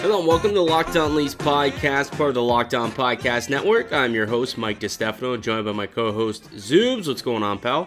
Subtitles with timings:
[0.00, 3.92] Hello and welcome to the On Leafs podcast, part of the Locked On Podcast Network.
[3.92, 7.06] I'm your host, Mike DiStefano, joined by my co-host, Zoobs.
[7.06, 7.86] What's going on, pal?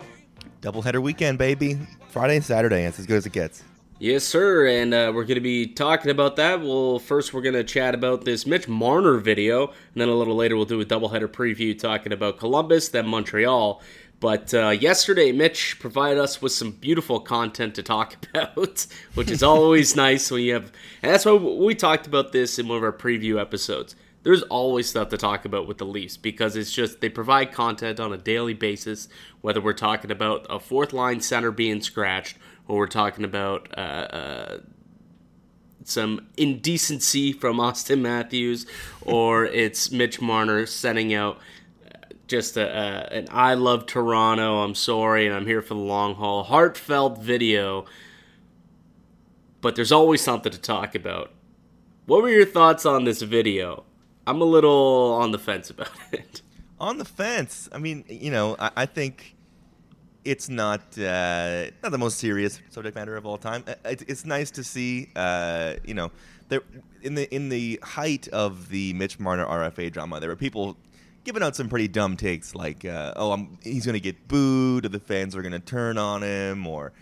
[0.62, 1.80] Doubleheader weekend, baby.
[2.10, 2.84] Friday and Saturday.
[2.84, 3.64] It's as good as it gets.
[3.98, 4.68] Yes, sir.
[4.68, 6.62] And uh, we're going to be talking about that.
[6.62, 9.70] Well, first, we're going to chat about this Mitch Marner video.
[9.70, 13.82] And then a little later, we'll do a doubleheader preview talking about Columbus, then Montreal.
[14.20, 19.44] But uh, yesterday, Mitch provided us with some beautiful content to talk about, which is
[19.44, 20.72] always nice when you have.
[21.02, 23.96] And that's why we talked about this in one of our preview episodes.
[24.24, 28.00] There's always stuff to talk about with the Leafs because it's just they provide content
[28.00, 29.10] on a daily basis,
[29.42, 33.82] whether we're talking about a fourth line center being scratched or we're talking about uh,
[33.82, 34.58] uh,
[35.84, 38.66] some indecency from Auston Matthews,
[39.02, 41.40] or it's Mitch Marner sending out
[42.28, 46.44] just a, an I love Toronto, I'm sorry, and I'm here for the long haul,
[46.44, 47.86] heartfelt video.
[49.62, 51.32] But there's always something to talk about.
[52.06, 53.86] What were your thoughts on this video?
[54.28, 56.42] I'm a little on the fence about it.
[56.80, 57.70] On the fence.
[57.72, 59.36] I mean, you know, I, I think
[60.26, 63.64] it's not uh, not the most serious subject matter of all time.
[63.68, 66.12] Uh, it, it's nice to see, uh, you know,
[66.50, 66.62] there
[67.02, 70.78] in the in the height of the Mitch Marner RFA drama, there were people
[71.24, 74.86] giving out some pretty dumb takes like, uh, "Oh, I'm, he's going to get booed,
[74.86, 76.94] or the fans are going to turn on him," or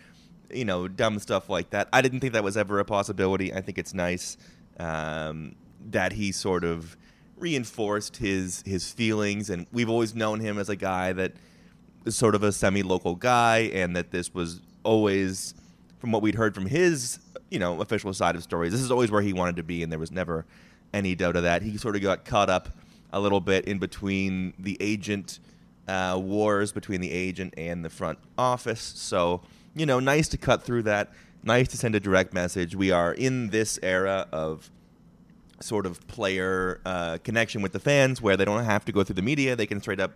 [0.54, 1.88] you know, dumb stuff like that.
[1.94, 3.54] I didn't think that was ever a possibility.
[3.54, 4.38] I think it's nice
[4.80, 5.56] um,
[5.90, 6.98] that he sort of
[7.38, 11.34] reinforced his his feelings, and we've always known him as a guy that
[12.06, 15.54] is sort of a semi-local guy, and that this was always,
[16.00, 17.20] from what we'd heard from his,
[17.50, 19.92] you know, official side of stories, this is always where he wanted to be, and
[19.92, 20.46] there was never
[20.94, 21.62] any doubt of that.
[21.62, 22.70] He sort of got caught up
[23.14, 25.40] a little bit in between the agent
[25.88, 28.82] uh, wars between the agent and the front office.
[28.82, 29.42] So,
[29.76, 31.12] you know, nice to cut through that.
[31.44, 32.76] Nice to send a direct message.
[32.76, 34.70] We are in this era of
[35.60, 39.16] sort of player uh, connection with the fans where they don't have to go through
[39.16, 39.56] the media.
[39.56, 40.14] They can straight up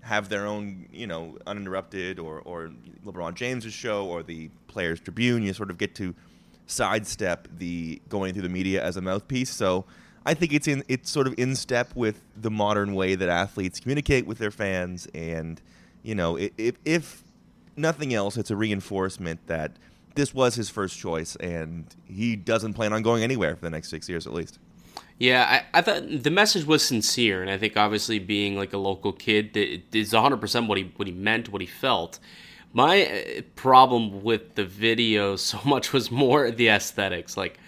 [0.00, 2.70] have their own, you know, uninterrupted or, or
[3.04, 5.42] LeBron James's show or the Players Tribune.
[5.42, 6.14] You sort of get to
[6.66, 9.50] sidestep the going through the media as a mouthpiece.
[9.50, 9.84] So
[10.26, 13.78] I think it's in it's sort of in step with the modern way that athletes
[13.78, 15.62] communicate with their fans, and
[16.02, 17.22] you know, if if
[17.76, 19.72] nothing else, it's a reinforcement that
[20.16, 23.88] this was his first choice, and he doesn't plan on going anywhere for the next
[23.88, 24.58] six years at least.
[25.18, 28.78] Yeah, I, I thought the message was sincere, and I think obviously being like a
[28.78, 29.56] local kid
[29.92, 32.18] is 100 percent what he what he meant, what he felt.
[32.72, 37.36] My uh, problem with the video so much was more the aesthetics.
[37.36, 37.58] Like,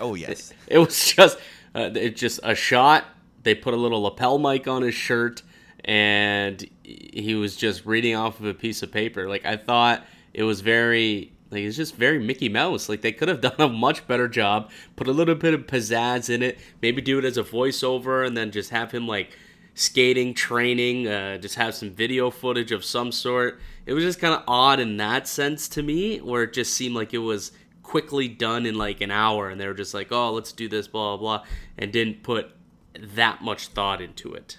[0.00, 1.38] oh yes, it, it was just
[1.74, 3.04] uh, it's just a shot.
[3.42, 5.42] They put a little lapel mic on his shirt,
[5.84, 9.28] and he was just reading off of a piece of paper.
[9.28, 10.04] Like I thought
[10.34, 12.88] it was very like it's just very Mickey Mouse.
[12.88, 14.70] Like they could have done a much better job.
[14.96, 16.58] Put a little bit of pizzazz in it.
[16.82, 19.36] Maybe do it as a voiceover, and then just have him like
[19.74, 21.08] skating, training.
[21.08, 23.60] Uh, just have some video footage of some sort.
[23.86, 26.94] It was just kind of odd in that sense to me, where it just seemed
[26.94, 27.52] like it was
[27.90, 30.86] quickly done in like an hour and they were just like oh let's do this
[30.86, 31.46] blah blah blah
[31.76, 32.52] and didn't put
[32.94, 34.58] that much thought into it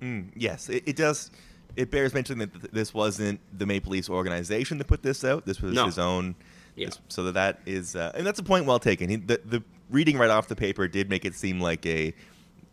[0.00, 1.30] mm, yes it, it, does
[1.76, 5.60] it bears mentioning that this wasn't the maple leafs organization that put this out this
[5.60, 5.84] was no.
[5.84, 6.34] his own
[6.74, 6.86] yeah.
[6.86, 9.62] This, so that, that is uh, and that's a point well taken he, the, the
[9.90, 12.14] reading right off the paper did make it seem like a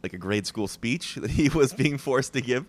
[0.03, 2.65] like a grade school speech that he was being forced to give.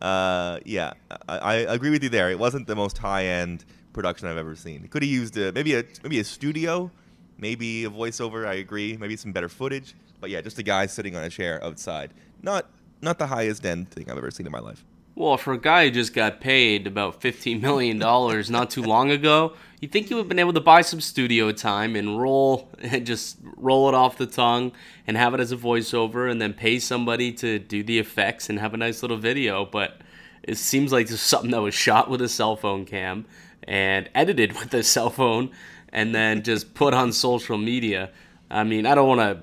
[0.00, 0.92] Uh, yeah,
[1.26, 2.30] I, I, agree with you there.
[2.30, 3.64] It wasn't the most high end
[3.96, 4.86] production I've ever seen.
[4.88, 6.90] Could have used a, maybe a maybe a studio,
[7.38, 8.46] maybe a voiceover.
[8.46, 8.96] I agree.
[8.96, 9.94] Maybe some better footage.
[10.20, 12.12] But yeah, just a guy sitting on a chair outside.
[12.42, 12.66] Not
[13.02, 14.84] not the highest end thing I've ever seen in my life.
[15.16, 19.10] Well, for a guy who just got paid about fifteen million dollars not too long
[19.10, 22.68] ago, you think you would have been able to buy some studio time and roll
[22.78, 24.72] and just roll it off the tongue
[25.06, 28.60] and have it as a voiceover, and then pay somebody to do the effects and
[28.60, 29.64] have a nice little video.
[29.64, 30.02] But
[30.42, 33.24] it seems like it's something that was shot with a cell phone cam
[33.66, 35.50] and edited with a cell phone
[35.88, 38.10] and then just put on social media.
[38.50, 39.40] I mean, I don't want to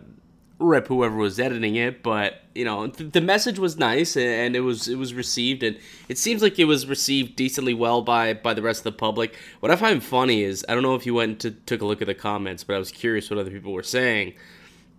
[0.60, 4.62] rip whoever was editing it, but you know, th- the message was nice and it
[4.62, 5.78] was it was received and
[6.08, 9.36] it seems like it was received decently well by by the rest of the public.
[9.60, 12.02] What I find funny is I don't know if you went to took a look
[12.02, 14.34] at the comments, but I was curious what other people were saying.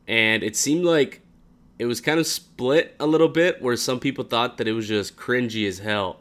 [0.06, 1.22] And it seemed like
[1.78, 4.86] it was kind of split a little bit where some people thought that it was
[4.86, 6.20] just cringy as hell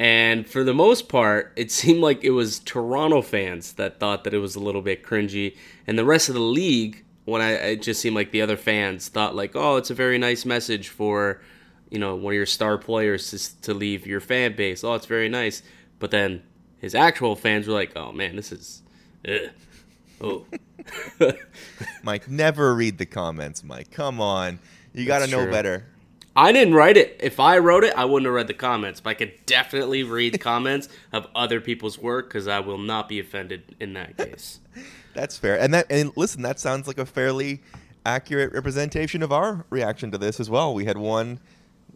[0.00, 4.32] and for the most part, it seemed like it was Toronto fans that thought that
[4.32, 5.56] it was a little bit cringy,
[5.86, 9.08] and the rest of the league, when I it just seemed like the other fans
[9.08, 11.42] thought like, oh, it's a very nice message for,
[11.90, 14.82] you know, one of your star players to, to leave your fan base.
[14.82, 15.62] Oh, it's very nice.
[15.98, 16.42] But then
[16.78, 18.82] his actual fans were like, oh man, this is.
[19.28, 19.50] Ugh.
[20.22, 20.46] Oh.
[22.02, 23.90] Mike, never read the comments, Mike.
[23.90, 24.60] Come on.
[24.94, 25.52] You got to know true.
[25.52, 25.84] better.
[26.40, 27.18] I didn't write it.
[27.20, 28.98] If I wrote it, I wouldn't have read the comments.
[28.98, 33.20] But I could definitely read comments of other people's work because I will not be
[33.20, 34.58] offended in that case.
[35.12, 35.60] That's fair.
[35.60, 37.60] And that and listen, that sounds like a fairly
[38.06, 40.72] accurate representation of our reaction to this as well.
[40.72, 41.40] We had one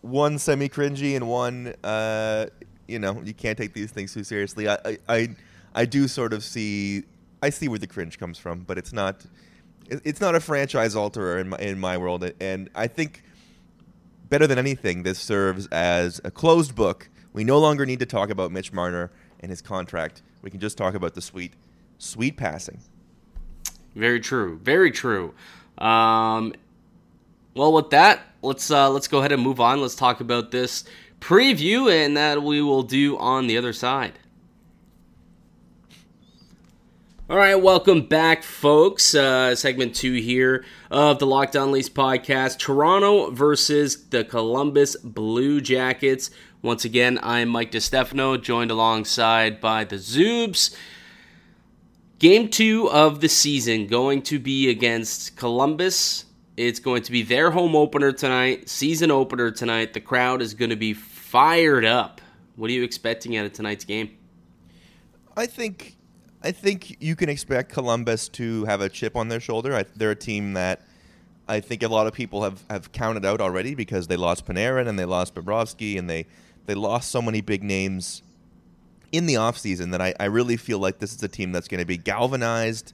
[0.02, 2.46] one semi cringy and one uh
[2.87, 4.69] you know, you can't take these things too seriously.
[4.69, 5.29] I, I I
[5.75, 7.05] I do sort of see
[7.43, 9.25] I see where the cringe comes from, but it's not
[9.88, 13.24] it's not a franchise alterer in my in my world and I think
[14.29, 17.09] better than anything this serves as a closed book.
[17.32, 19.11] We no longer need to talk about Mitch Marner
[19.41, 20.23] and his contract.
[20.43, 21.55] We can just talk about the sweet
[21.99, 22.81] sweet passing.
[23.94, 24.59] Very true.
[24.62, 25.35] Very true.
[25.79, 26.55] Um,
[27.55, 29.81] well, with that, let's uh, let's go ahead and move on.
[29.81, 30.85] Let's talk about this
[31.20, 34.19] preview, and that we will do on the other side.
[37.26, 39.15] All right, welcome back, folks.
[39.15, 45.62] Uh, segment two here of the Locked On Leafs podcast: Toronto versus the Columbus Blue
[45.62, 46.31] Jackets.
[46.61, 50.76] Once again, I'm Mike DeStefano, joined alongside by the Zoobs.
[52.19, 56.27] Game two of the season going to be against Columbus.
[56.59, 59.94] It's going to be their home opener tonight, season opener tonight.
[59.94, 62.20] The crowd is going to be fired up.
[62.56, 64.11] What are you expecting out of tonight's game?
[65.35, 65.97] I think
[66.44, 69.75] I think you can expect Columbus to have a chip on their shoulder.
[69.75, 70.82] I, they're a team that
[71.49, 74.87] I think a lot of people have, have counted out already because they lost Panarin
[74.87, 76.26] and they lost Bobrovsky and they,
[76.67, 78.23] they lost so many big names
[79.11, 81.81] in the offseason that I, I really feel like this is a team that's going
[81.81, 82.93] to be galvanized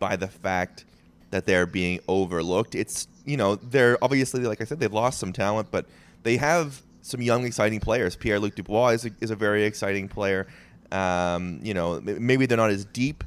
[0.00, 0.84] by the fact
[1.30, 2.74] that they're being overlooked.
[2.74, 5.86] It's, you know, they're obviously, like I said, they've lost some talent, but
[6.24, 8.16] they have some young, exciting players.
[8.16, 10.48] Pierre Luc Dubois is a, is a very exciting player.
[10.92, 13.24] Um, you know, maybe they're not as deep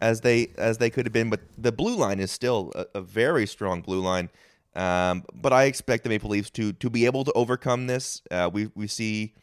[0.00, 3.00] as they as they could have been, but the blue line is still a, a
[3.00, 4.30] very strong blue line.
[4.74, 8.22] Um, but I expect the Maple Leafs to to be able to overcome this.
[8.30, 9.34] Uh, we we see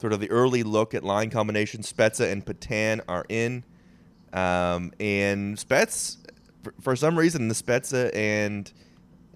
[0.00, 1.82] sort of the early look at line combination.
[1.82, 3.64] Spezza and Petan are in,
[4.32, 6.18] um, and Spets
[6.62, 8.72] for, for some reason the Spezza and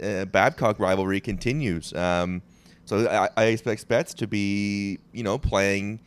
[0.03, 1.93] uh, Babcock rivalry continues.
[1.93, 2.43] Um,
[2.85, 6.01] so I, I expect Spets to be you know playing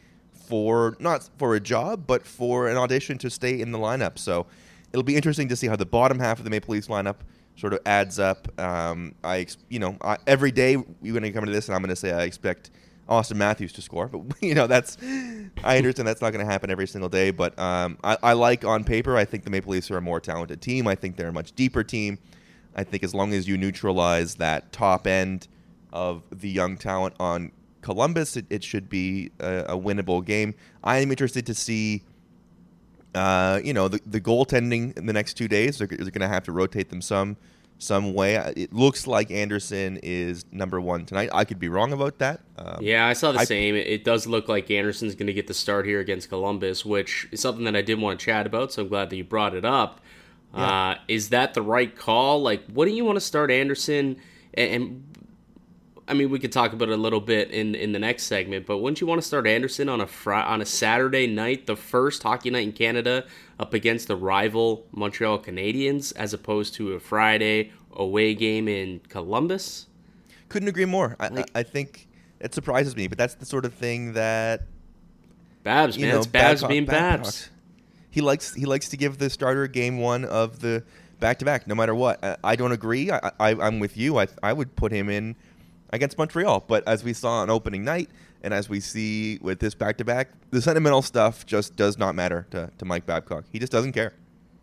[0.52, 4.20] for not for a job, but for an audition to stay in the lineup.
[4.20, 4.48] So
[4.92, 7.16] it'll be interesting to see how the bottom half of the Maple Leafs lineup
[7.56, 8.60] sort of adds up.
[8.60, 11.82] Um, I, you know, I, every day we're going to come to this, and I'm
[11.82, 12.70] going to say I expect
[13.08, 14.98] Auston Matthews to score, but you know that's
[15.64, 17.32] I understand that's not going to happen every single day.
[17.32, 20.20] But um, I, I like on paper, I think the Maple Leafs are a more
[20.20, 20.86] talented team.
[20.86, 22.20] I think they're a much deeper team.
[22.76, 25.48] I think as long as you neutralize that top end
[25.94, 30.54] of the young talent on Columbus, it, it should be a, a winnable game.
[30.84, 32.04] I am interested to see,
[33.16, 35.78] uh, you know, the, the goaltending in the next two days.
[35.78, 37.38] They're, they're going to have to rotate them some
[37.82, 38.36] some way.
[38.56, 41.32] It looks like Anderson is number one tonight.
[41.34, 42.42] I could be wrong about that.
[42.56, 43.76] Um, Yeah, I saw the I- same.
[43.76, 47.42] It, does look like Anderson's going to get the start here against Columbus, which is
[47.42, 48.72] something that I did want to chat about.
[48.72, 50.00] So I'm glad that you brought it up.
[50.54, 52.42] Uh, is that the right call?
[52.44, 54.18] Like, what do you want to start Anderson?
[54.54, 55.11] And, and
[56.12, 58.66] I mean, we could talk about it a little bit in in the next segment,
[58.66, 61.76] but wouldn't you want to start Anderson on a fri- on a Saturday night, the
[61.78, 63.26] first hockey night in Canada,
[63.58, 69.88] up against the rival Montreal Canadiens, as opposed to a Friday away game in Columbus?
[70.50, 71.16] Couldn't agree more.
[71.18, 72.10] I, Like- I, I think
[72.42, 74.64] it surprises me, but that's the sort of thing that
[75.64, 77.24] Babs, man, know, it's Babs Babcock- being Babcock.
[77.24, 77.50] Babs.
[78.10, 80.84] He likes he likes to give the starter game one of the
[81.22, 82.22] back to back, no matter what.
[82.22, 83.10] I, I don't agree.
[83.10, 84.20] I, I I'm with you.
[84.20, 85.38] I I would put him in
[85.92, 88.10] against Montreal, but as we saw on opening night,
[88.44, 92.16] and as we see with this back to back, the sentimental stuff just does not
[92.16, 93.46] matter to, to Mike Babcock.
[93.52, 94.14] He just doesn't care.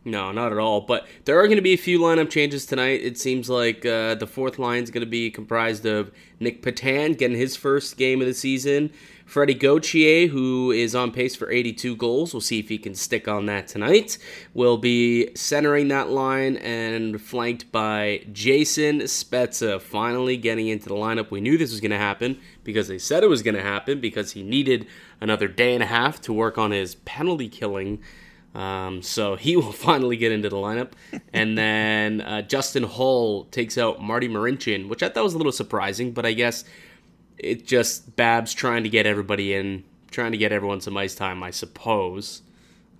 [0.05, 0.81] No, not at all.
[0.81, 3.03] But there are going to be a few lineup changes tonight.
[3.03, 7.19] It seems like uh, the fourth line is going to be comprised of Nick Petan
[7.19, 8.91] getting his first game of the season.
[9.29, 12.33] Freddie Gauthier, who is on pace for 82 goals.
[12.33, 14.17] We'll see if he can stick on that tonight.
[14.55, 21.31] Will be centering that line and flanked by Jason Spezza, finally getting into the lineup.
[21.31, 24.01] We knew this was going to happen because they said it was going to happen
[24.01, 24.87] because he needed
[25.21, 28.01] another day and a half to work on his penalty killing.
[28.55, 30.93] Um, so he will finally get into the lineup.
[31.35, 35.53] And then uh, Justin Holl takes out Marty Marincin, which I thought was a little
[35.53, 36.65] surprising, but I guess
[37.39, 41.43] it's just Babs trying to get everybody in, trying to get everyone some ice time,
[41.43, 42.43] I suppose.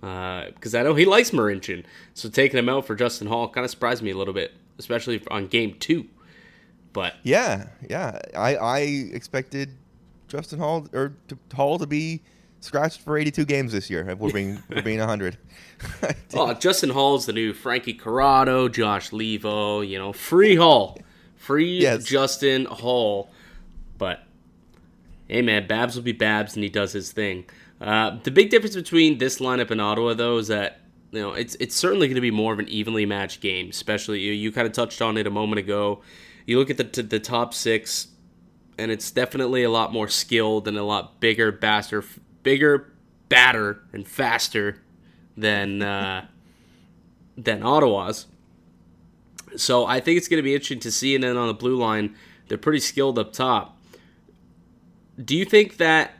[0.01, 1.83] Uh, because I know he likes Marincin.
[2.13, 5.21] So taking him out for Justin Holl kind of surprised me a little bit, especially
[5.29, 6.07] on game two.
[6.93, 8.19] But Yeah, yeah.
[8.35, 9.71] I I expected
[10.27, 12.21] Justin Holl or to, Holl to be
[12.61, 14.09] scratched for 82 games this year.
[14.09, 15.37] If we're being we're being 100.
[16.33, 19.87] oh, Justin Holl's the new Frankie Corrado, Josh Leivo.
[19.87, 20.97] You know, free Holl,
[21.35, 22.05] free yes.
[22.05, 23.29] Justin Holl.
[23.97, 24.23] But
[25.29, 27.45] hey, man, Babs will be Babs, and he does his thing.
[27.79, 30.81] Uh, the big difference between this lineup and Ottawa, though, is that
[31.11, 33.69] you know it's it's certainly going to be more of an evenly matched game.
[33.69, 36.01] Especially you, you kind of touched on it a moment ago.
[36.45, 38.09] You look at the t- the top six,
[38.77, 42.03] and it's definitely a lot more skilled and a lot bigger, faster,
[42.43, 42.91] bigger,
[43.29, 44.81] badder, and faster
[45.37, 46.27] than uh,
[47.37, 48.25] than Ottawa's.
[49.55, 51.15] So I think it's going to be interesting to see.
[51.15, 52.15] And then on the blue line,
[52.47, 53.78] they're pretty skilled up top.
[55.23, 56.13] Do you think that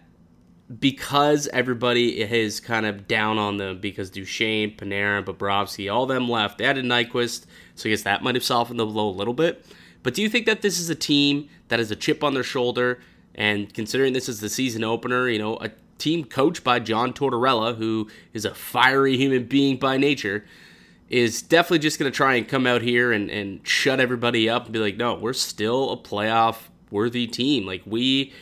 [0.78, 6.60] because everybody is kind of down on them because Duchene, Panarin, Bobrovsky, all them left.
[6.60, 9.66] They added Nyquist, so I guess that might have softened the blow a little bit.
[10.04, 12.44] But do you think that this is a team that has a chip on their
[12.44, 13.00] shoulder?
[13.34, 17.76] And considering this is the season opener, you know, a team coached by John Tortorella,
[17.76, 20.46] who is a fiery human being by nature,
[21.10, 24.66] is definitely just going to try and come out here and, and shut everybody up
[24.66, 27.66] and be like, no, we're still a playoff worthy team.
[27.66, 28.34] Like we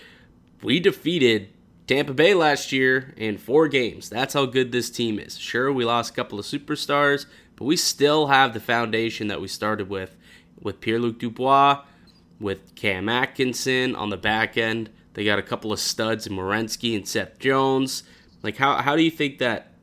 [0.62, 1.50] we defeated
[1.88, 4.10] Tampa Bay last year in four games.
[4.10, 5.38] That's how good this team is.
[5.38, 9.48] Sure, we lost a couple of superstars, but we still have the foundation that we
[9.48, 10.16] started with,
[10.60, 11.84] with Pierre Luc Dubois,
[12.40, 14.90] with Cam Atkinson on the back end.
[15.14, 18.04] They got a couple of studs in Werenski and Seth Jones.
[18.44, 19.74] Like, how, how do you think that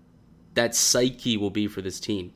[0.55, 2.33] that psyche will be for this team?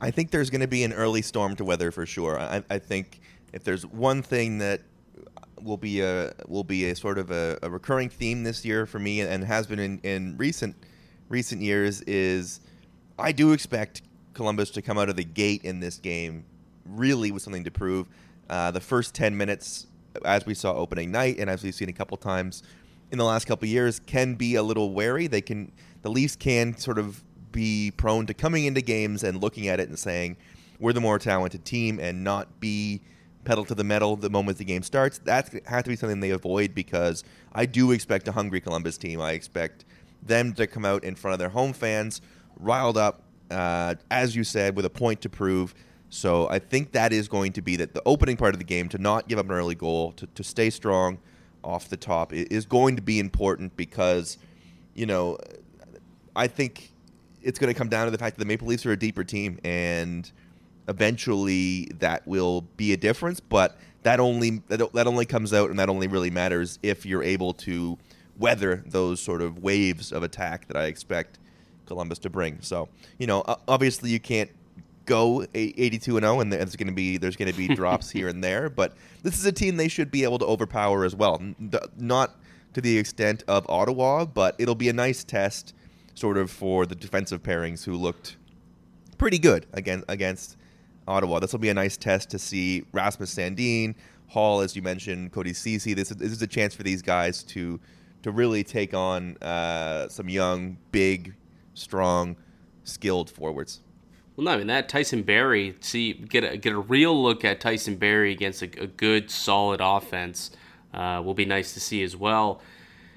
[0.00, 2.38] I think there's going to be an early storm to weather for sure.
[2.38, 3.20] I, I think
[3.52, 4.82] if there's one thing that
[5.62, 8.98] will be a will be a sort of a, a recurring theme this year for
[8.98, 10.76] me, and has been in, in recent
[11.28, 12.02] recent years.
[12.02, 12.60] Is
[13.18, 14.02] I do expect
[14.34, 16.44] Columbus to come out of the gate in this game
[16.84, 18.06] really with something to prove.
[18.48, 19.86] Uh, the first ten minutes,
[20.24, 22.62] as we saw opening night, and as we've seen a couple times
[23.10, 25.26] in the last couple years, can be a little wary.
[25.26, 25.72] They can
[26.02, 29.88] the Leafs can sort of be prone to coming into games and looking at it
[29.88, 30.36] and saying
[30.78, 33.00] we're the more talented team and not be
[33.46, 35.18] pedal to the metal the moment the game starts.
[35.20, 39.20] That has to be something they avoid because I do expect a hungry Columbus team.
[39.20, 39.86] I expect
[40.22, 42.20] them to come out in front of their home fans,
[42.58, 45.74] riled up, uh, as you said, with a point to prove.
[46.10, 48.88] So I think that is going to be that the opening part of the game
[48.90, 51.18] to not give up an early goal, to, to stay strong
[51.64, 54.38] off the top is going to be important because,
[54.94, 55.38] you know,
[56.34, 56.92] I think
[57.42, 59.24] it's going to come down to the fact that the Maple Leafs are a deeper
[59.24, 60.30] team and–
[60.88, 63.40] eventually that will be a difference.
[63.40, 67.22] But that only that, that only comes out and that only really matters if you're
[67.22, 67.98] able to
[68.38, 71.38] weather those sort of waves of attack that I expect
[71.86, 72.60] Columbus to bring.
[72.60, 72.88] So
[73.18, 74.50] you know, obviously you can't
[75.06, 78.28] go 82 and 0 and there's going to be there's going to be drops here
[78.28, 81.40] and there but this is a team they should be able to overpower as well
[81.96, 82.34] not
[82.74, 85.74] to the extent of Ottawa but it'll be a nice test
[86.14, 88.36] sort of for the defensive pairings who looked
[89.16, 90.56] pretty good against against
[91.06, 91.38] Ottawa.
[91.38, 93.94] This will be a nice test to see Rasmus Sandin,
[94.28, 95.94] Holl, as you mentioned, Cody Ceci.
[95.94, 97.80] This is, this is a chance for these guys to
[98.22, 101.34] to really take on uh, some young, big,
[101.74, 102.34] strong,
[102.82, 103.82] skilled forwards.
[104.34, 105.76] Well, no, I mean that Tyson Barrie.
[105.80, 109.80] See, get a get a real look at Tyson Barrie against a, a good, solid
[109.80, 110.50] offense.
[110.92, 112.60] Uh, will be nice to see as well.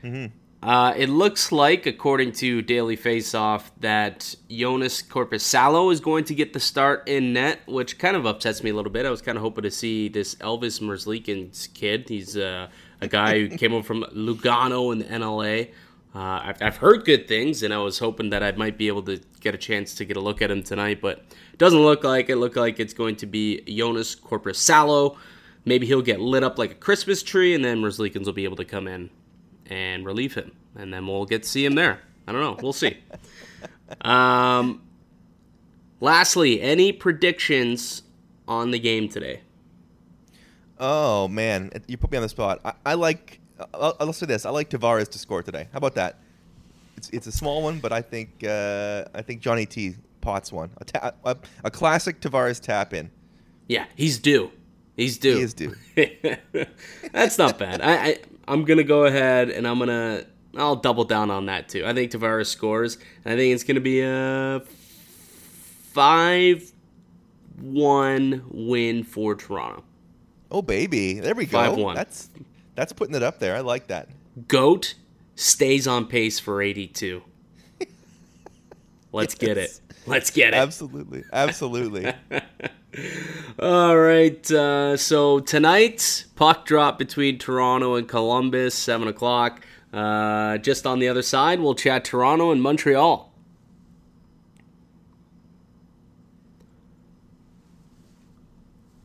[0.03, 0.36] Mm-hmm.
[0.62, 6.51] Uh, it looks like, according to Daily Faceoff, that Joonas Korpisalo is going to get
[6.51, 9.06] the start in net, which kind of upsets me a little bit.
[9.06, 12.10] I was kind of hoping to see this Elvis Merzlikins kid.
[12.10, 12.68] He's uh,
[13.00, 15.70] a guy who came over from Lugano in the NLA.
[16.13, 19.04] Uh, I've, I've, heard good things, and I was hoping that I might be able
[19.04, 21.20] to get a chance to get a look at him tonight, but
[21.54, 22.36] it doesn't look like it.
[22.36, 25.16] Look like it's going to be Joonas Korpisalo.
[25.63, 28.58] Maybe he'll get lit up like a Christmas tree, and then Merzlikins will be able
[28.58, 29.10] to come in
[29.69, 32.01] and relieve him, and then we'll get to see him there.
[32.27, 32.57] I don't know.
[32.61, 32.97] We'll see.
[34.01, 34.81] um,
[35.99, 38.03] lastly, any predictions
[38.47, 39.41] on the game today?
[40.79, 42.61] Oh man, you put me on the spot.
[42.63, 43.39] I, I like.
[43.73, 44.45] I'll, I'll, say this.
[44.45, 45.67] I like Tavares to score today.
[45.73, 46.19] How about that?
[46.95, 50.69] It's it's a small one, but I think uh, I think Johnny T pots one.
[50.77, 53.11] A, ta- a, a classic Tavares tap in.
[53.67, 54.51] Yeah, he's due.
[54.95, 55.35] He's due.
[55.38, 55.75] He is due.
[57.13, 57.81] That's not bad.
[57.81, 58.17] I, I
[58.50, 60.25] I'm gonna go ahead and I'm gonna
[60.58, 61.86] I'll double down on that too.
[61.86, 64.62] I think Tavares scores, and I think it's gonna be a
[65.94, 66.72] five
[67.62, 69.84] one win for Toronto.
[70.51, 71.60] Oh baby, there we go.
[71.60, 71.96] Five one.
[71.96, 72.29] That's
[72.75, 73.56] that's putting it up there.
[73.56, 74.10] I like that.
[74.48, 74.96] Goat
[75.36, 77.22] stays on pace for 82.
[79.12, 79.48] Let's yes.
[79.48, 79.82] get it.
[80.06, 80.58] Let's get it.
[80.58, 81.24] Absolutely.
[81.32, 82.13] Absolutely.
[83.60, 84.51] All right.
[84.51, 89.62] Uh, so tonight, puck drop between Toronto and Columbus, seven o'clock.
[89.92, 93.30] Uh, just on the other side, we'll chat Toronto and Montreal.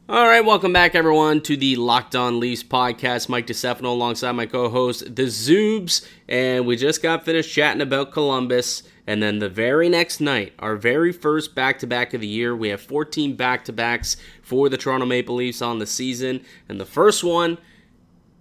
[0.06, 3.30] All right, welcome back, everyone, to the Locked On Leafs podcast.
[3.30, 8.82] Mike DeStefano alongside my co-host, the Zoobs, and we just got finished chatting about Columbus.
[9.06, 12.80] And then the very next night, our very first back-to-back of the year, we have
[12.80, 17.58] 14 back-to-backs for the Toronto Maple Leafs on the season, and the first one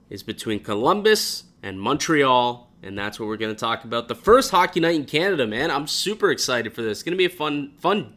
[0.09, 4.07] is between Columbus and Montreal, and that's what we're going to talk about.
[4.07, 5.71] The first hockey night in Canada, man.
[5.71, 6.99] I'm super excited for this.
[6.99, 8.13] It's going to be a fun, fun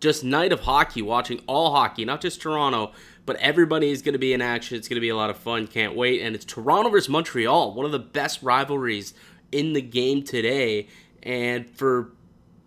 [0.00, 2.92] just night of hockey, watching all hockey, not just Toronto,
[3.26, 4.76] but everybody is going to be in action.
[4.76, 5.66] It's going to be a lot of fun.
[5.66, 6.22] Can't wait.
[6.22, 9.14] And it's Toronto versus Montreal, one of the best rivalries
[9.52, 10.88] in the game today.
[11.22, 12.12] And for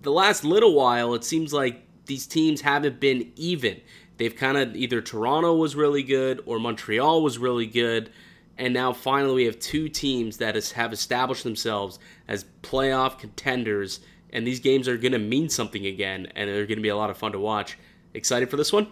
[0.02, 3.82] the last little while, it seems like these teams haven't been even.
[4.18, 8.12] They've kind of either Toronto was really good or Montreal was really good.
[8.58, 14.02] And now finally, we have two teams that have established themselves as playoff contenders
[14.34, 16.96] and these games are going to mean something again, and they're going to be a
[16.96, 17.78] lot of fun to watch.
[18.14, 18.88] Excited for this one?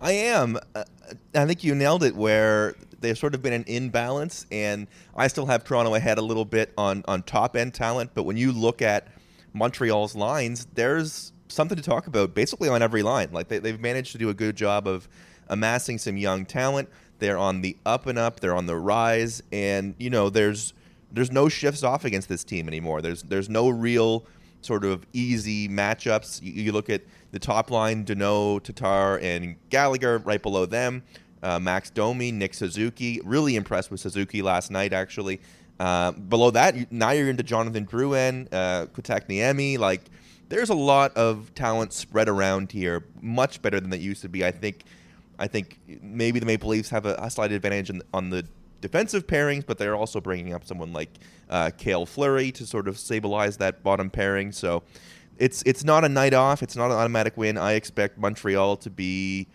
[0.00, 0.58] I am.
[0.74, 0.84] Uh,
[1.34, 2.14] I think you nailed it.
[2.14, 4.86] Where there's sort of been an imbalance, and
[5.16, 8.10] I still have Toronto ahead a little bit on on top end talent.
[8.14, 9.08] But when you look at
[9.52, 13.28] Montreal's lines, there's something to talk about basically on every line.
[13.32, 15.08] Like they, they've managed to do a good job of
[15.48, 16.88] amassing some young talent.
[17.18, 18.40] They're on the up and up.
[18.40, 20.74] They're on the rise, and you know there's
[21.12, 23.02] there's no shifts off against this team anymore.
[23.02, 24.26] There's there's no real
[24.60, 26.42] sort of easy matchups.
[26.42, 31.02] You, you look at the top line, Danault, Tatar, and Gallagher right below them.
[31.42, 33.20] Uh, Max Domi, Nick Suzuki.
[33.24, 35.40] Really impressed with Suzuki last night, actually.
[35.78, 39.78] Uh, below that, now you're into Jonathan Drouin, uh, Kotkaniemi.
[39.78, 40.02] Like,
[40.48, 44.44] there's a lot of talent spread around here, much better than it used to be.
[44.44, 44.84] I think,
[45.38, 48.44] I think maybe the Maple Leafs have a, a slight advantage in, on the
[48.80, 51.10] defensive pairings, but they're also bringing up someone like
[51.50, 54.52] uh, Cale Fleury to sort of stabilize that bottom pairing.
[54.52, 54.82] So
[55.38, 56.62] it's it's not a night off.
[56.62, 57.56] It's not an automatic win.
[57.56, 59.46] I expect Montreal to be.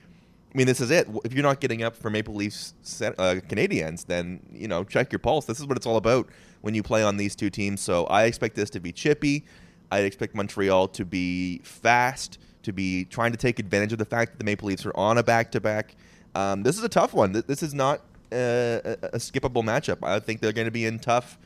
[0.53, 1.07] I mean, this is it.
[1.25, 5.19] If you're not getting up for Maple Leafs uh, Canadiens, then you know check your
[5.19, 5.45] pulse.
[5.45, 6.27] This is what it's all about
[6.61, 7.81] when you play on these two teams.
[7.81, 9.45] So I expect this to be chippy.
[9.91, 14.31] I expect Montreal to be fast, to be trying to take advantage of the fact
[14.31, 15.95] that the Maple Leafs are on a back-to-back.
[16.33, 17.31] Um, this is a tough one.
[17.31, 19.97] This is not a, a skippable matchup.
[20.01, 21.37] I think they're going to be in tough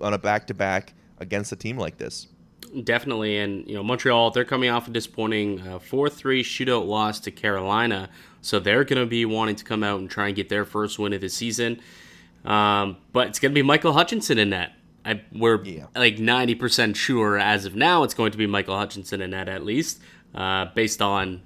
[0.00, 2.28] on a back to back against a team like this.
[2.84, 7.18] Definitely, and you know Montreal, they're coming off a disappointing uh, four three shootout loss
[7.20, 10.48] to Carolina, so they're going to be wanting to come out and try and get
[10.48, 11.80] their first win of the season.
[12.44, 14.72] Um, but it's going to be Michael Hutchinson in net.
[15.04, 15.86] I, we're yeah.
[15.96, 19.48] like ninety percent sure as of now it's going to be Michael Hutchinson in net
[19.48, 20.00] at least,
[20.34, 21.42] uh, based on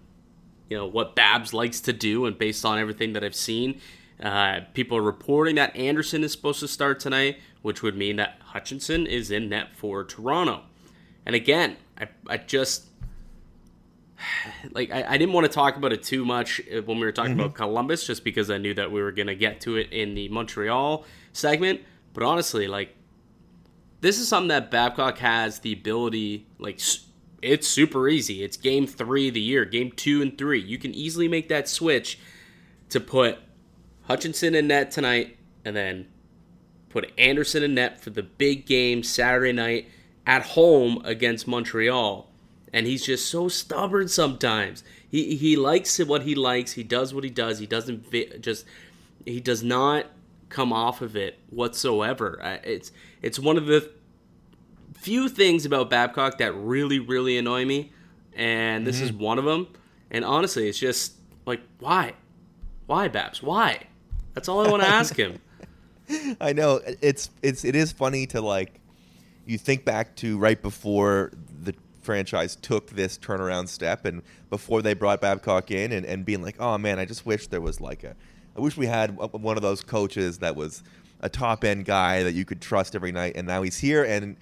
[0.68, 3.81] you know what Babs likes to do and based on everything that I've seen.
[4.20, 8.37] Uh, people are reporting that Anderson is supposed to start tonight, which would mean that
[8.40, 10.62] Hutchinson is in net for Toronto.
[11.26, 12.87] And again, I, I just
[14.72, 17.12] like I, I, didn't want to talk about it too much uh, when we were
[17.12, 17.40] talking mm-hmm.
[17.40, 20.28] about Columbus, just because I knew that we were gonna get to it in the
[20.28, 21.80] Montreal segment.
[22.14, 22.94] But honestly, like
[24.00, 26.80] this is something that Babcock has the ability, like
[27.40, 28.42] it's super easy.
[28.42, 30.61] It's game three of the year, game two and three.
[30.61, 32.18] You can easily make that switch
[32.88, 33.38] to put
[34.02, 36.08] Hutchinson in net tonight, and then
[36.88, 39.88] put Anderson in net for the big game Saturday night
[40.26, 42.28] at home against Montreal.
[42.72, 44.82] And he's just so stubborn sometimes.
[45.08, 46.72] He he likes what he likes.
[46.72, 47.58] He does what he does.
[47.58, 48.64] He doesn't vi- just
[49.26, 50.06] he does not
[50.48, 52.38] come off of it whatsoever.
[52.64, 53.90] It's it's one of the
[54.94, 57.92] few things about Babcock that really really annoy me,
[58.35, 59.04] and this mm-hmm.
[59.04, 59.68] is one of them.
[60.11, 62.14] And honestly, it's just like why,
[62.87, 63.80] why Babs, why?
[64.35, 65.38] That's all I want to ask him.
[66.40, 68.80] I know it's it's it is funny to like
[69.46, 71.32] you think back to right before
[71.62, 76.42] the franchise took this turnaround step and before they brought Babcock in and, and being
[76.42, 78.14] like, oh man, I just wish there was like a,
[78.56, 80.82] I wish we had one of those coaches that was
[81.20, 83.34] a top end guy that you could trust every night.
[83.36, 84.36] And now he's here and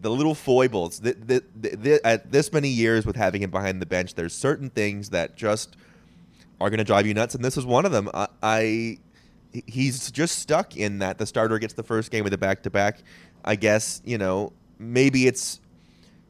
[0.00, 3.86] the little foibles the, the, the, at this many years with having him behind the
[3.86, 5.76] bench, there's certain things that just
[6.60, 7.34] are going to drive you nuts.
[7.34, 8.08] And this is one of them.
[8.14, 8.98] I, I
[9.66, 12.70] he's just stuck in that the starter gets the first game of the back to
[12.70, 13.02] back.
[13.44, 15.60] I guess you know maybe it's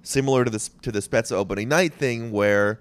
[0.02, 2.80] similar to the to the Spezza opening night thing where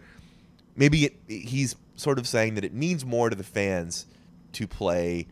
[0.76, 4.06] maybe it, he's sort of saying that it means more to the fans
[4.54, 5.28] to play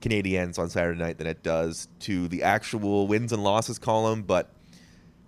[0.00, 4.50] Canadiens on Saturday night than it does to the actual wins and losses column, but.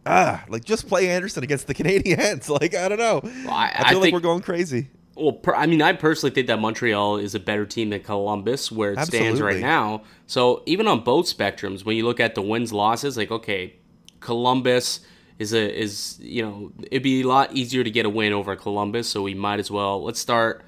[0.06, 2.48] Ah, like just play Anderson against the Canadiens.
[2.48, 3.20] Like I don't know.
[3.22, 6.34] Well, I, I, feel I like we're going crazy Well, per, I mean, I personally
[6.34, 10.02] think that Montreal is a better team than Columbus, where it stands right now.
[10.26, 13.74] So even on both spectrums, when you look at the wins losses, like okay,
[14.20, 15.00] Columbus
[15.40, 18.54] is a is you know it'd be a lot easier to get a win over
[18.54, 20.62] Columbus, so we might as well let's start.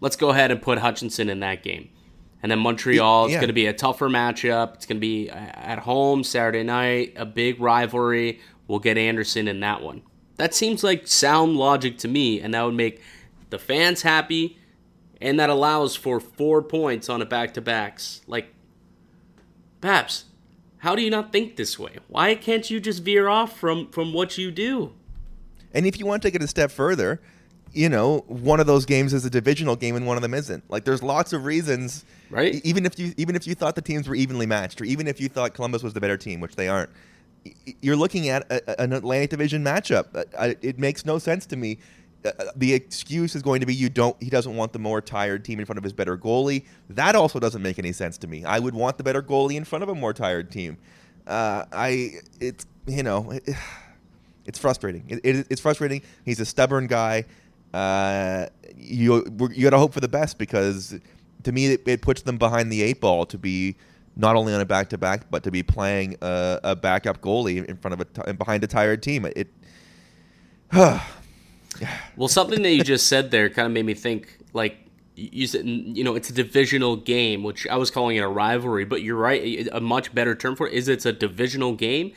[0.00, 1.88] Let's go ahead and put Hutchinson in that game,
[2.42, 3.26] and then Montreal.
[3.26, 3.38] It's Yeah.
[3.38, 4.74] going to be a tougher matchup.
[4.74, 8.40] It's going to be at home Saturday night, a big rivalry.
[8.66, 10.02] We'll get Anderson in that one.
[10.36, 13.00] That seems like sound logic to me, and that would make
[13.50, 14.58] the fans happy,
[15.20, 18.22] and that allows for four points on a back to backs.
[18.26, 18.54] Like,
[19.80, 20.24] Babs,
[20.80, 21.96] how do you not think this way?
[22.08, 24.92] Why can't you just veer off from from what you do?
[25.72, 27.20] And if you want to take it a step further,
[27.72, 30.68] you know, one of those games is a divisional game and one of them isn't.
[30.68, 32.64] Like there's lots of reasons, Right.
[32.64, 35.20] Even if you even if you thought the teams were evenly matched, or even if
[35.20, 36.90] you thought Columbus was the better team, which they aren't,
[37.80, 40.06] you're looking at a, an Atlantic Division matchup.
[40.62, 41.78] It makes no sense to me.
[42.24, 44.16] Uh, the excuse is going to be you don't.
[44.22, 46.66] He doesn't want the more tired team in front of his better goalie.
[46.90, 48.44] That also doesn't make any sense to me.
[48.44, 50.76] I would want the better goalie in front of a more tired team.
[51.26, 53.30] Uh, I it's you know.
[53.30, 53.48] It,
[54.46, 55.04] it's frustrating.
[55.08, 56.02] It, it, it's frustrating.
[56.24, 57.24] He's a stubborn guy.
[57.72, 60.98] Uh, you you got to hope for the best because
[61.44, 63.76] to me it, it puts them behind the eight ball to be
[64.16, 67.64] not only on a back to back but to be playing a, a backup goalie
[67.64, 69.24] in front of a t- behind a tired team.
[69.24, 69.48] It.
[72.16, 74.38] Well, something that you just said there kind of made me think.
[74.52, 74.78] Like
[75.14, 78.84] you said, you know, it's a divisional game, which I was calling it a rivalry,
[78.84, 79.68] but you're right.
[79.72, 82.12] A much better term for it is it's a divisional game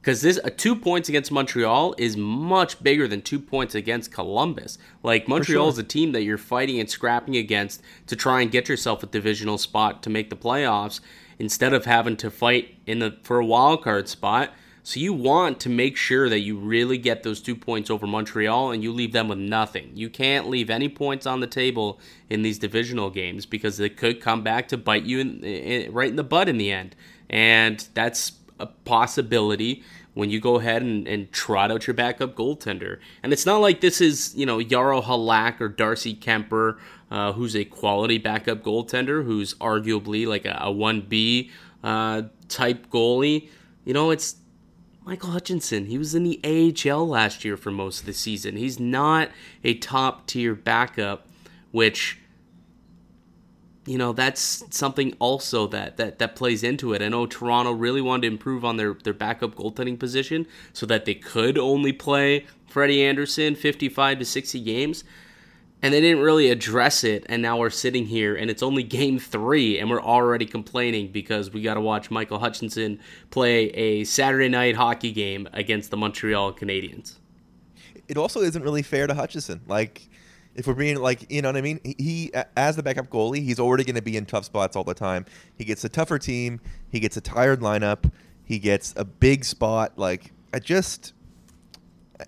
[0.00, 4.78] because this a two points against Montreal is much bigger than two points against Columbus.
[5.02, 5.72] Like Montreal sure.
[5.72, 9.06] is a team that you're fighting and scrapping against to try and get yourself a
[9.06, 11.00] divisional spot to make the playoffs
[11.38, 14.52] instead of having to fight in the for a wild card spot.
[14.88, 18.70] So you want to make sure that you really get those two points over Montreal
[18.70, 19.90] and you leave them with nothing.
[19.92, 24.22] You can't leave any points on the table in these divisional games because they could
[24.22, 26.96] come back to bite you in, in, right in the butt in the end.
[27.28, 29.82] And that's a possibility
[30.14, 32.98] when you go ahead and, and trot out your backup goaltender.
[33.22, 36.78] And it's not like this is, you know, Jaro Halak or Darcy Kuemper,
[37.10, 41.50] uh, who's a quality backup goaltender, who's arguably like a, a 1B
[41.84, 43.50] uh, type goalie.
[43.84, 44.36] You know, it's
[45.08, 48.56] Michael Hutchinson, he was in the AHL last year for most of the season.
[48.56, 49.30] He's not
[49.64, 51.26] a top tier backup,
[51.70, 52.18] which
[53.86, 57.00] you know that's something also that, that that plays into it.
[57.00, 61.06] I know Toronto really wanted to improve on their their backup goaltending position so that
[61.06, 65.04] they could only play Freddie Anderson 55 to 60 games.
[65.80, 69.20] And they didn't really address it, and now we're sitting here, and it's only game
[69.20, 72.98] three, and we're already complaining because we got to watch Michael Hutchinson
[73.30, 77.18] play a Saturday night hockey game against the Montreal Canadiens.
[78.08, 80.08] it also isn't really fair to hutchinson Like,
[80.54, 81.78] if we're being like, you know what I mean?
[81.84, 84.94] He, as the backup goalie, he's already going to be in tough spots all the
[84.94, 85.24] time.
[85.56, 86.60] He gets a tougher team.
[86.90, 88.10] He gets a tired lineup.
[88.44, 89.92] He gets a big spot.
[89.96, 91.12] Like, I just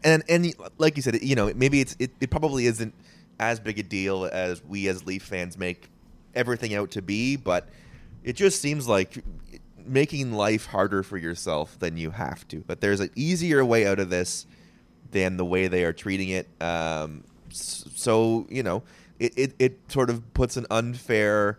[0.05, 2.95] and and like you said, you know, maybe it's it, it probably isn't
[3.41, 5.89] as big a deal as we as Leaf fans make
[6.35, 7.69] everything out to be, but
[8.23, 9.25] it just seems like
[9.85, 12.63] making life harder for yourself than you have to.
[12.67, 14.47] But there's an easier way out of this
[15.11, 16.49] than the way they are treating it.
[16.61, 18.83] Um, so you know,
[19.19, 21.59] it, it, it sort of puts an unfair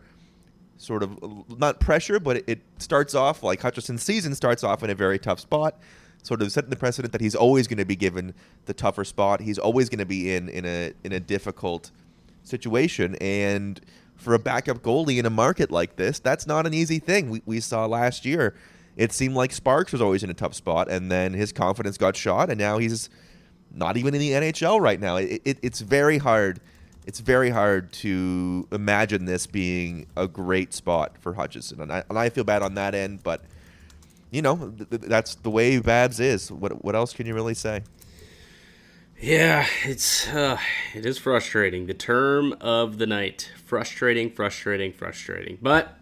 [0.77, 1.19] sort of
[1.59, 5.19] not pressure, but it, it starts off like Hutchinson's season starts off in a very
[5.19, 5.79] tough spot,
[6.23, 8.33] sort of setting the precedent that he's always going to be given
[8.65, 9.41] the tougher spot.
[9.41, 11.91] He's always going to be in in a in a difficult
[12.43, 13.79] situation, and
[14.15, 17.29] for a backup goalie in a market like this, that's not an easy thing.
[17.29, 18.55] We we saw last year.
[18.97, 22.15] It seemed like Sparks was always in a tough spot, and then his confidence got
[22.15, 23.09] shot, and now he's
[23.73, 25.15] not even in the NHL right now.
[25.15, 26.59] It, it, it's very hard.
[27.07, 32.19] It's very hard to imagine this being a great spot for Hutchinson, and I, and
[32.19, 33.23] I feel bad on that end.
[33.23, 33.43] But
[34.31, 36.51] you know, th- th- that's the way Babs is.
[36.51, 37.83] What what else can you really say?
[39.19, 40.57] Yeah, it's uh,
[40.95, 41.85] it is frustrating.
[41.85, 45.59] The term of the night: frustrating, frustrating, frustrating.
[45.61, 45.95] But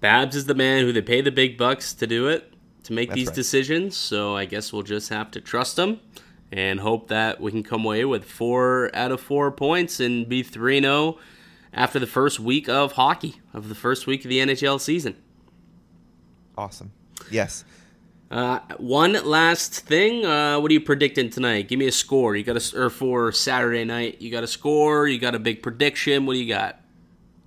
[0.00, 3.10] Babs is the man who they pay the big bucks to do it, to make
[3.10, 3.36] That's these right.
[3.36, 3.96] decisions.
[3.96, 6.00] So I guess we'll just have to trust him
[6.50, 10.42] and hope that we can come away with four out of four points and be
[10.42, 11.18] three zero
[11.72, 15.16] after the first week of hockey of the first week of the NHL season.
[16.62, 16.92] Awesome.
[17.28, 17.64] Yes.
[18.30, 20.24] Uh, one last thing.
[20.24, 21.66] Uh, what are you predicting tonight?
[21.66, 22.36] Give me a score.
[22.36, 24.22] You got a or for Saturday night.
[24.22, 25.08] You got a score.
[25.08, 26.24] You got a big prediction.
[26.24, 26.80] What do you got?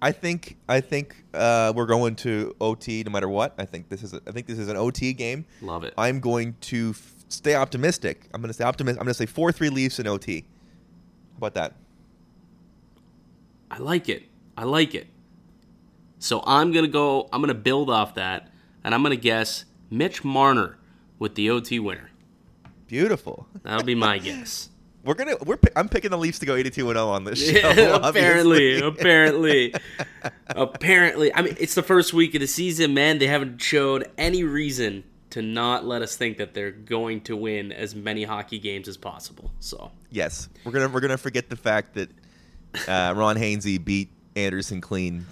[0.01, 3.56] I think I think uh, we're going to OT no matter what.
[3.58, 5.45] I think this is a, I think this is an OT game.
[5.62, 5.93] Love it.
[5.97, 8.28] I'm going to f- stay optimistic.
[8.34, 8.99] I'm going to stay optimistic.
[8.99, 10.41] I'm going to say four three Leafs in OT.
[10.41, 11.73] How about that?
[13.71, 14.23] I like it.
[14.58, 15.08] I like it.
[16.19, 17.30] So I'm gonna go.
[17.32, 18.49] I'm gonna build off that,
[18.86, 20.78] and I'm gonna guess Mitch Marner
[21.19, 22.12] with the OT winner.
[22.88, 23.48] Beautiful.
[23.63, 24.69] That'll be my guess.
[25.04, 25.36] We're gonna.
[25.45, 25.58] We're.
[25.76, 27.69] I'm picking the Leafs to go 82 and 0 on this show.
[27.76, 29.74] Yeah, apparently, apparently,
[30.48, 31.34] apparently.
[31.34, 33.19] I mean, it's the first week of the season, man.
[33.19, 37.71] They haven't showed any reason to not let us think that they're going to win
[37.71, 39.52] as many hockey games as possible.
[39.60, 40.89] So, Yes, we're gonna.
[40.89, 42.10] We're gonna forget the fact that
[42.88, 45.26] uh, Ron Hainsey beat Anderson clean.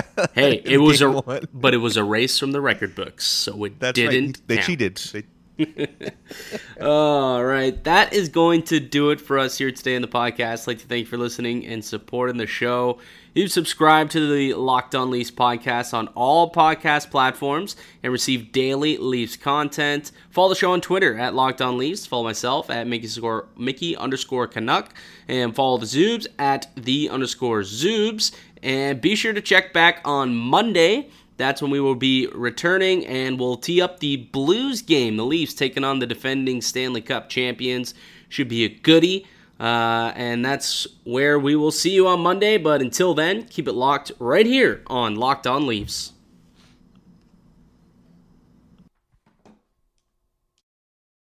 [0.34, 1.46] hey, it was a, one.
[1.52, 4.38] but it was erased from the record books, so it That's didn't.
[4.38, 4.48] right.
[4.48, 4.66] They count.
[4.66, 4.96] cheated.
[4.96, 5.24] They,
[6.80, 7.82] All right.
[7.84, 10.62] That is going to do it for us here today in the podcast.
[10.62, 12.98] I'd like to thank you for listening and supporting the show.
[13.34, 18.98] You subscribe to the Locked On Leafs podcast on all podcast platforms and receive daily
[18.98, 20.12] Leafs content.
[20.30, 22.04] Follow the show on Twitter at Locked On Leafs.
[22.04, 24.92] Follow myself at Mickey, score, Mickey underscore Canuck.
[25.28, 28.32] And follow the Zoobs at the underscore Zoobs.
[28.62, 31.10] And be sure to check back on Monday.
[31.36, 35.16] That's when we will be returning and we'll tee up the Blues game.
[35.16, 37.94] The Leafs taking on the defending Stanley Cup champions.
[38.28, 39.26] Should be a goodie.
[39.58, 42.58] Uh, and that's where we will see you on Monday.
[42.58, 46.12] But until then, keep it locked right here on Locked On Leafs.